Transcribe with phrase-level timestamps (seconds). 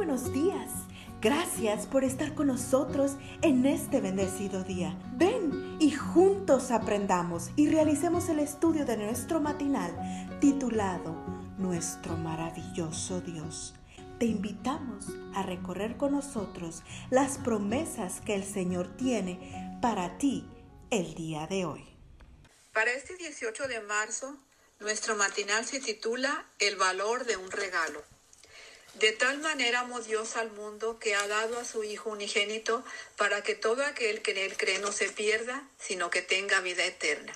[0.00, 0.70] buenos días.
[1.20, 4.98] Gracias por estar con nosotros en este bendecido día.
[5.16, 9.94] Ven y juntos aprendamos y realicemos el estudio de nuestro matinal
[10.40, 11.12] titulado
[11.58, 13.74] Nuestro maravilloso Dios.
[14.18, 15.04] Te invitamos
[15.34, 20.48] a recorrer con nosotros las promesas que el Señor tiene para ti
[20.90, 21.84] el día de hoy.
[22.72, 24.34] Para este 18 de marzo,
[24.78, 28.02] nuestro matinal se titula El valor de un regalo.
[28.94, 32.84] De tal manera amó Dios al mundo que ha dado a su Hijo unigénito
[33.16, 36.84] para que todo aquel que en él cree no se pierda, sino que tenga vida
[36.84, 37.32] eterna.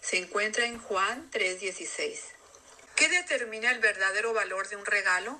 [0.00, 2.20] Se encuentra en Juan 3:16.
[2.96, 5.38] ¿Qué determina el verdadero valor de un regalo?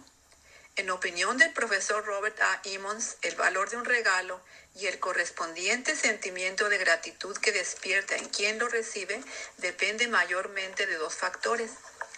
[0.76, 2.60] En opinión del profesor Robert A.
[2.64, 4.40] Emmons, el valor de un regalo
[4.76, 9.22] y el correspondiente sentimiento de gratitud que despierta en quien lo recibe
[9.58, 11.72] depende mayormente de dos factores.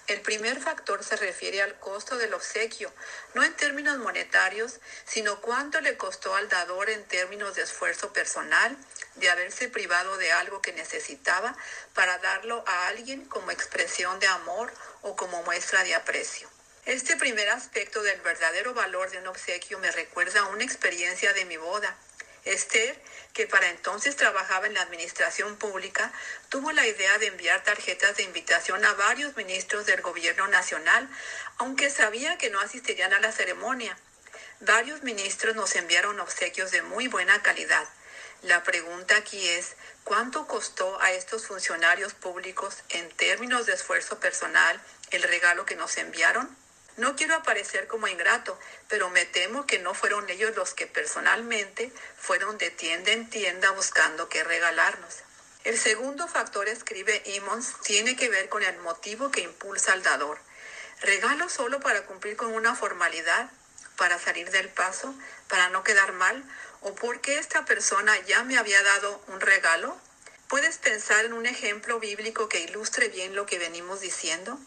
[0.08, 2.92] El primer factor se refiere al costo del obsequio,
[3.34, 8.76] no en términos monetarios, sino cuánto le costó al dador en términos de esfuerzo personal,
[9.14, 11.56] de haberse privado de algo que necesitaba
[11.94, 16.48] para darlo a alguien como expresión de amor o como muestra de aprecio.
[16.84, 21.44] Este primer aspecto del verdadero valor de un obsequio me recuerda a una experiencia de
[21.44, 21.96] mi boda.
[22.44, 23.00] Esther,
[23.32, 26.12] que para entonces trabajaba en la administración pública,
[26.48, 31.08] tuvo la idea de enviar tarjetas de invitación a varios ministros del gobierno nacional,
[31.58, 33.96] aunque sabía que no asistirían a la ceremonia.
[34.60, 37.88] Varios ministros nos enviaron obsequios de muy buena calidad.
[38.42, 44.80] La pregunta aquí es, ¿cuánto costó a estos funcionarios públicos en términos de esfuerzo personal
[45.10, 46.61] el regalo que nos enviaron?
[46.96, 51.90] No quiero aparecer como ingrato, pero me temo que no fueron ellos los que personalmente
[52.18, 55.22] fueron de tienda en tienda buscando qué regalarnos.
[55.64, 60.38] El segundo factor, escribe Emmons, tiene que ver con el motivo que impulsa al dador.
[61.00, 63.48] ¿Regalo solo para cumplir con una formalidad?
[63.96, 65.14] ¿Para salir del paso?
[65.48, 66.44] ¿Para no quedar mal?
[66.80, 69.96] ¿O porque esta persona ya me había dado un regalo?
[70.48, 74.58] ¿Puedes pensar en un ejemplo bíblico que ilustre bien lo que venimos diciendo?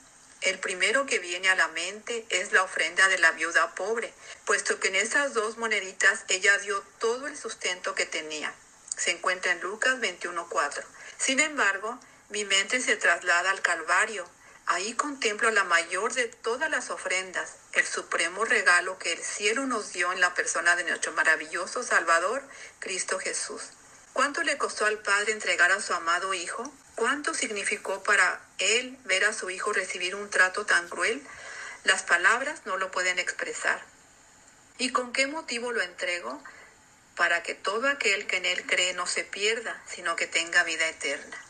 [0.45, 4.13] El primero que viene a la mente es la ofrenda de la viuda pobre,
[4.45, 8.53] puesto que en esas dos moneditas ella dio todo el sustento que tenía.
[8.95, 10.83] Se encuentra en Lucas 21.4.
[11.17, 14.29] Sin embargo, mi mente se traslada al Calvario.
[14.67, 19.93] Ahí contemplo la mayor de todas las ofrendas, el supremo regalo que el cielo nos
[19.93, 22.43] dio en la persona de nuestro maravilloso Salvador,
[22.77, 23.63] Cristo Jesús.
[24.15, 26.73] ¿Cuánto le costó al Padre entregar a su amado Hijo?
[26.95, 31.21] ¿Cuánto significó para él ver a su hijo recibir un trato tan cruel?
[31.83, 33.83] Las palabras no lo pueden expresar.
[34.77, 36.41] ¿Y con qué motivo lo entrego?
[37.17, 40.87] Para que todo aquel que en él cree no se pierda, sino que tenga vida
[40.87, 41.44] eterna.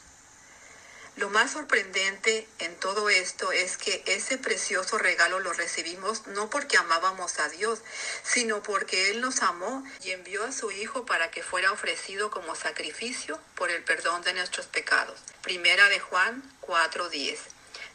[1.35, 7.39] Más sorprendente en todo esto es que ese precioso regalo lo recibimos no porque amábamos
[7.39, 7.79] a Dios,
[8.23, 12.55] sino porque Él nos amó y envió a su Hijo para que fuera ofrecido como
[12.55, 15.19] sacrificio por el perdón de nuestros pecados.
[15.41, 17.39] Primera de Juan 4:10.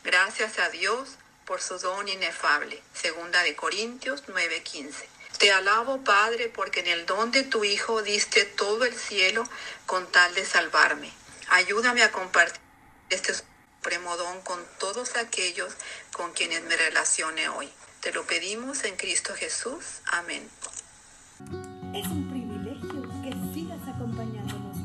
[0.04, 1.08] Gracias a Dios
[1.46, 2.82] por su don inefable.
[2.92, 5.06] Segunda de Corintios 9:15.
[5.38, 9.48] Te alabo, Padre, porque en el don de tu Hijo diste todo el cielo
[9.86, 11.10] con tal de salvarme.
[11.48, 12.69] Ayúdame a compartir
[13.10, 15.74] este supremo don con todos aquellos
[16.12, 17.68] con quienes me relacione hoy.
[18.00, 20.00] Te lo pedimos en Cristo Jesús.
[20.12, 20.48] Amén.
[21.94, 24.76] Es un privilegio que sigas acompañándonos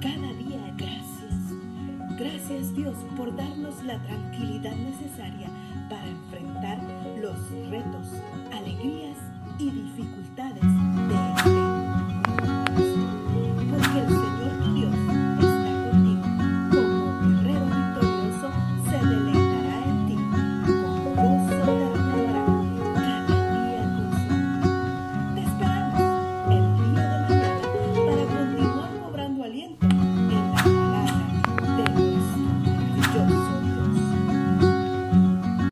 [0.00, 0.74] cada día.
[0.76, 2.18] Gracias.
[2.18, 5.50] Gracias Dios por darnos la tranquilidad necesaria
[5.90, 6.78] para enfrentar
[7.20, 7.38] los
[7.70, 8.06] retos,
[8.52, 9.02] alegría